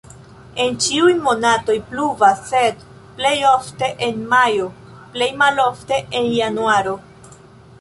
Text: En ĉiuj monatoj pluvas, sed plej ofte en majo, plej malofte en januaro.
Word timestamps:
En 0.63 0.77
ĉiuj 0.83 1.11
monatoj 1.25 1.75
pluvas, 1.91 2.39
sed 2.53 2.81
plej 3.19 3.35
ofte 3.51 3.91
en 4.09 4.19
majo, 4.33 4.67
plej 5.17 5.29
malofte 5.43 6.01
en 6.23 6.33
januaro. 6.41 6.97